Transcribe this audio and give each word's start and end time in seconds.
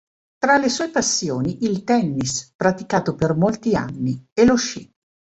Tra 0.39 0.57
le 0.57 0.67
sue 0.69 0.89
passioni 0.89 1.63
il 1.63 1.83
tennis, 1.83 2.53
praticato 2.55 3.13
per 3.13 3.35
molti 3.37 3.75
anni, 3.75 4.29
e 4.33 4.45
lo 4.45 4.55
sci. 4.57 4.91